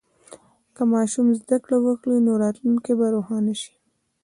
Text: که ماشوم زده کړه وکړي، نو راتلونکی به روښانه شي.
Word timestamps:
که 0.75 0.83
ماشوم 0.93 1.27
زده 1.39 1.57
کړه 1.63 1.77
وکړي، 1.85 2.17
نو 2.25 2.31
راتلونکی 2.43 2.93
به 2.99 3.05
روښانه 3.15 3.53
شي. 3.61 3.73